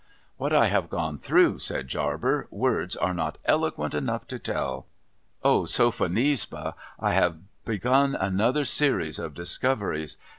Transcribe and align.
'What 0.39 0.51
I 0.51 0.65
have 0.65 0.89
gone 0.89 1.19
through,' 1.19 1.59
said 1.59 1.87
Jarber,' 1.87 2.47
words 2.65 2.95
are 2.95 3.13
not 3.13 3.37
eloquent 3.45 3.93
enough 3.93 4.25
to 4.29 4.39
tell. 4.39 4.87
O 5.43 5.65
Sophonisba, 5.65 6.73
I 6.99 7.11
have 7.11 7.37
begun 7.65 8.15
another 8.15 8.65
series 8.65 9.19
of 9.19 9.35
discoveries! 9.35 10.17